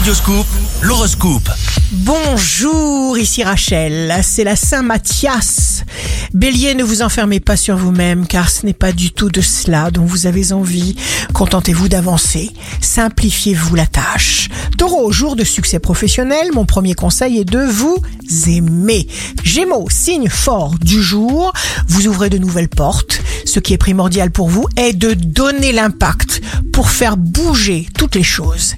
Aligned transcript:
Radioscoop, 0.00 0.46
l'horoscope. 0.80 1.50
Bonjour, 1.92 3.18
ici 3.18 3.44
Rachel, 3.44 4.18
c'est 4.22 4.44
la 4.44 4.56
Saint 4.56 4.80
Mathias. 4.80 5.84
Bélier, 6.32 6.74
ne 6.74 6.82
vous 6.82 7.02
enfermez 7.02 7.38
pas 7.38 7.58
sur 7.58 7.76
vous-même 7.76 8.26
car 8.26 8.48
ce 8.48 8.64
n'est 8.64 8.72
pas 8.72 8.92
du 8.92 9.12
tout 9.12 9.28
de 9.28 9.42
cela 9.42 9.90
dont 9.90 10.06
vous 10.06 10.26
avez 10.26 10.54
envie. 10.54 10.96
Contentez-vous 11.34 11.90
d'avancer, 11.90 12.50
simplifiez-vous 12.80 13.74
la 13.74 13.86
tâche. 13.86 14.48
Taureau, 14.78 15.12
jour 15.12 15.36
de 15.36 15.44
succès 15.44 15.80
professionnel, 15.80 16.48
mon 16.54 16.64
premier 16.64 16.94
conseil 16.94 17.38
est 17.38 17.44
de 17.44 17.60
vous 17.60 17.98
aimer. 18.46 19.06
Gémeaux, 19.44 19.88
signe 19.90 20.30
fort 20.30 20.76
du 20.80 21.02
jour, 21.02 21.52
vous 21.88 22.06
ouvrez 22.06 22.30
de 22.30 22.38
nouvelles 22.38 22.70
portes. 22.70 23.20
Ce 23.50 23.58
qui 23.58 23.72
est 23.72 23.78
primordial 23.78 24.30
pour 24.30 24.48
vous 24.48 24.68
est 24.76 24.92
de 24.92 25.12
donner 25.12 25.72
l'impact 25.72 26.40
pour 26.72 26.88
faire 26.88 27.16
bouger 27.16 27.88
toutes 27.98 28.14
les 28.14 28.22
choses. 28.22 28.76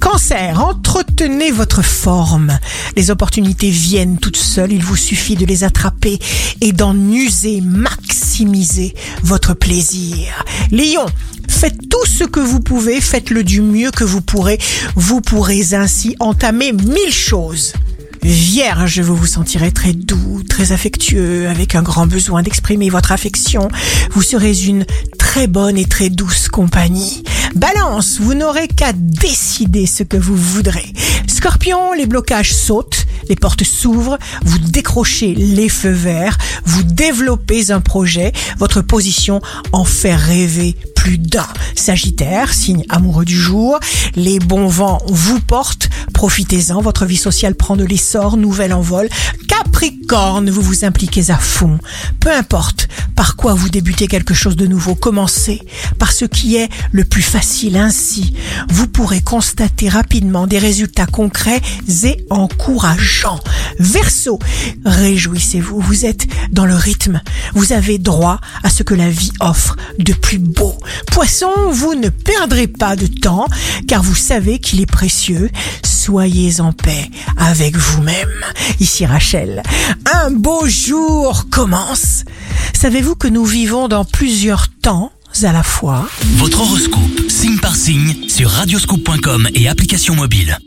Cancer, 0.00 0.64
entretenez 0.64 1.50
votre 1.50 1.82
forme. 1.82 2.58
Les 2.96 3.10
opportunités 3.10 3.68
viennent 3.68 4.16
toutes 4.16 4.38
seules, 4.38 4.72
il 4.72 4.82
vous 4.82 4.96
suffit 4.96 5.36
de 5.36 5.44
les 5.44 5.62
attraper 5.62 6.18
et 6.62 6.72
d'en 6.72 6.96
user, 6.96 7.60
maximiser 7.60 8.94
votre 9.22 9.52
plaisir. 9.52 10.42
Lion, 10.72 11.04
Faites 11.46 11.88
tout 11.90 12.06
ce 12.06 12.24
que 12.24 12.40
vous 12.40 12.60
pouvez, 12.60 13.02
faites-le 13.02 13.44
du 13.44 13.60
mieux 13.60 13.90
que 13.90 14.04
vous 14.04 14.22
pourrez. 14.22 14.58
Vous 14.96 15.20
pourrez 15.20 15.74
ainsi 15.74 16.16
entamer 16.18 16.72
mille 16.72 17.12
choses. 17.12 17.74
Vierge, 18.24 19.00
vous 19.00 19.14
vous 19.14 19.26
sentirez 19.26 19.70
très 19.70 19.92
doux, 19.92 20.42
très 20.48 20.72
affectueux, 20.72 21.46
avec 21.46 21.74
un 21.74 21.82
grand 21.82 22.06
besoin 22.06 22.42
d'exprimer 22.42 22.88
votre 22.88 23.12
affection. 23.12 23.68
Vous 24.12 24.22
serez 24.22 24.58
une 24.62 24.86
très 25.18 25.46
bonne 25.46 25.76
et 25.76 25.84
très 25.84 26.08
douce 26.08 26.48
compagnie. 26.48 27.22
Balance, 27.54 28.18
vous 28.18 28.32
n'aurez 28.32 28.66
qu'à 28.66 28.94
décider 28.94 29.84
ce 29.84 30.04
que 30.04 30.16
vous 30.16 30.36
voudrez. 30.36 30.90
Scorpion, 31.26 31.92
les 31.92 32.06
blocages 32.06 32.54
sautent, 32.54 33.04
les 33.28 33.36
portes 33.36 33.64
s'ouvrent, 33.64 34.18
vous 34.42 34.58
décrochez 34.58 35.34
les 35.34 35.68
feux 35.68 35.90
verts, 35.90 36.38
vous 36.64 36.82
développez 36.82 37.72
un 37.72 37.82
projet, 37.82 38.32
votre 38.58 38.80
position 38.80 39.42
en 39.72 39.84
fait 39.84 40.14
rêver 40.14 40.76
plus 41.04 41.18
d'un. 41.18 41.46
Sagittaire, 41.74 42.54
signe 42.54 42.86
amoureux 42.88 43.26
du 43.26 43.38
jour, 43.38 43.78
les 44.16 44.38
bons 44.38 44.68
vents 44.68 45.02
vous 45.06 45.38
portent, 45.38 45.90
profitez-en, 46.14 46.80
votre 46.80 47.04
vie 47.04 47.18
sociale 47.18 47.54
prend 47.54 47.76
de 47.76 47.84
l'essor, 47.84 48.38
nouvel 48.38 48.72
envol. 48.72 49.10
Capricorne, 49.46 50.48
vous 50.48 50.62
vous 50.62 50.86
impliquez 50.86 51.30
à 51.30 51.36
fond. 51.36 51.78
Peu 52.20 52.32
importe 52.32 52.88
par 53.14 53.36
quoi 53.36 53.52
vous 53.52 53.68
débutez 53.68 54.06
quelque 54.06 54.32
chose 54.32 54.56
de 54.56 54.66
nouveau, 54.66 54.94
commencez 54.94 55.60
par 55.98 56.10
ce 56.10 56.24
qui 56.24 56.56
est 56.56 56.70
le 56.90 57.04
plus 57.04 57.22
facile. 57.22 57.76
Ainsi, 57.76 58.34
vous 58.70 58.86
pourrez 58.86 59.20
constater 59.20 59.90
rapidement 59.90 60.46
des 60.46 60.58
résultats 60.58 61.06
concrets 61.06 61.60
et 62.04 62.24
encourageants. 62.30 63.40
Verseau, 63.78 64.38
réjouissez-vous, 64.86 65.80
vous 65.80 66.06
êtes 66.06 66.26
dans 66.50 66.64
le 66.64 66.74
rythme. 66.74 67.20
Vous 67.54 67.74
avez 67.74 67.98
droit 67.98 68.40
à 68.62 68.70
ce 68.70 68.82
que 68.82 68.94
la 68.94 69.10
vie 69.10 69.32
offre 69.40 69.76
de 69.98 70.14
plus 70.14 70.38
beau. 70.38 70.74
Poisson, 71.06 71.50
vous 71.70 71.94
ne 71.94 72.08
perdrez 72.08 72.66
pas 72.66 72.96
de 72.96 73.06
temps 73.06 73.46
car 73.86 74.02
vous 74.02 74.14
savez 74.14 74.58
qu'il 74.58 74.80
est 74.80 74.86
précieux. 74.90 75.50
Soyez 75.82 76.60
en 76.60 76.72
paix 76.72 77.10
avec 77.36 77.76
vous-même. 77.76 78.44
Ici 78.80 79.06
Rachel, 79.06 79.62
un 80.12 80.30
beau 80.30 80.66
jour 80.66 81.46
commence. 81.50 82.24
Savez-vous 82.72 83.14
que 83.14 83.28
nous 83.28 83.44
vivons 83.44 83.88
dans 83.88 84.04
plusieurs 84.04 84.68
temps 84.82 85.12
à 85.42 85.52
la 85.52 85.62
fois? 85.62 86.08
Votre 86.36 86.60
horoscope, 86.60 87.28
signe 87.28 87.58
par 87.58 87.74
signe, 87.74 88.28
sur 88.28 88.50
radioscoop.com 88.50 89.48
et 89.54 89.68
application 89.68 90.14
mobile. 90.14 90.58